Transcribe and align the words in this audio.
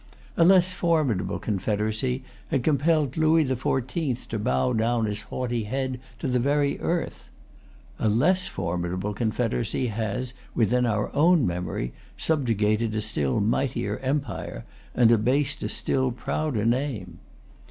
A 0.35 0.43
less 0.43 0.73
formidable 0.73 1.37
confederacy 1.37 2.23
had 2.47 2.63
compelled 2.63 3.17
Louis 3.17 3.43
the 3.43 3.55
Fourteenth 3.55 4.27
to 4.29 4.39
bow 4.39 4.73
down 4.73 5.05
his 5.05 5.21
haughty 5.21 5.65
head 5.65 5.99
to 6.17 6.27
the 6.27 6.39
very 6.39 6.79
earth. 6.79 7.29
A 7.99 8.09
less 8.09 8.47
formidable 8.47 9.13
confederacy 9.13 9.89
has, 9.89 10.33
within 10.55 10.87
our 10.87 11.13
own 11.15 11.45
memory, 11.45 11.93
subjugated 12.17 12.95
a 12.95 13.01
still 13.01 13.39
mightier 13.39 13.99
empire, 13.99 14.65
and 14.95 15.11
abased 15.11 15.61
a 15.61 15.67
still[Pg 15.67 16.15
300] 16.15 16.17
prouder 16.17 16.65
name. 16.65 17.19